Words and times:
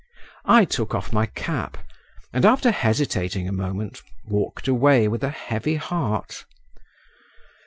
I 0.47 0.65
took 0.65 0.95
off 0.95 1.13
my 1.13 1.27
cap, 1.27 1.77
and 2.33 2.43
after 2.43 2.71
hesitating 2.71 3.47
a 3.47 3.51
moment, 3.51 4.01
walked 4.25 4.67
away 4.67 5.07
with 5.07 5.23
a 5.23 5.29
heavy 5.29 5.75
heart. 5.75 6.43